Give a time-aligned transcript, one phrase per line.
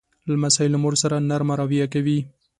[0.29, 2.19] لمسی له مور سره نرمه رویه کوي.